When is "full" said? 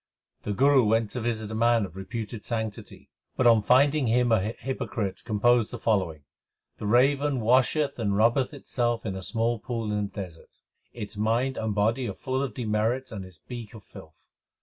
12.15-12.41